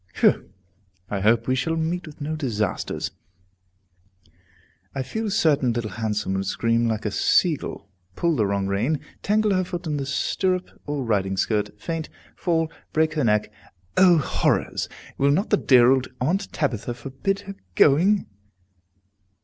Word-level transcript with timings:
Whew! 0.15 0.49
I 1.11 1.19
hope 1.19 1.47
we 1.47 1.53
shall 1.53 1.75
meet 1.75 2.07
with 2.07 2.19
no 2.21 2.35
disasters! 2.35 3.11
I 4.95 5.03
feel 5.03 5.29
certain 5.29 5.73
Little 5.73 5.91
Handsome 5.91 6.33
would 6.33 6.47
scream 6.47 6.87
like 6.87 7.05
a 7.05 7.11
sea 7.11 7.55
gull, 7.55 7.87
pull 8.15 8.35
the 8.35 8.47
wrong 8.47 8.65
rein, 8.65 8.99
tangle 9.21 9.53
her 9.53 9.63
foot 9.63 9.85
in 9.85 9.97
the 9.97 10.07
stirrup 10.07 10.71
or 10.87 11.03
riding 11.03 11.37
skirt, 11.37 11.79
faint, 11.79 12.09
fall, 12.35 12.71
break 12.93 13.13
her 13.13 13.23
neck 13.23 13.51
O 13.95 14.17
horrors! 14.17 14.89
Will 15.19 15.29
not 15.29 15.51
the 15.51 15.57
dear 15.57 15.91
old 15.91 16.07
Aunt 16.19 16.51
Tabitha 16.51 16.95
forbid 16.95 17.41
her 17.41 17.53
going? 17.75 18.25